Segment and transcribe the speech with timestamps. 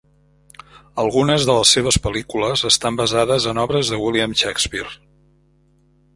[1.03, 4.99] Algunes de les seves pel·lícules estan basades en obres de William Shakespeare.